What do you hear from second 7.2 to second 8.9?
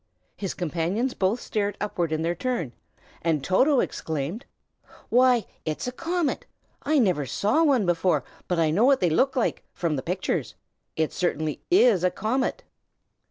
saw one before, but I know